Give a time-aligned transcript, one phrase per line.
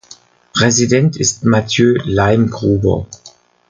[0.53, 3.05] Präsident ist Matthieu Leimgruber.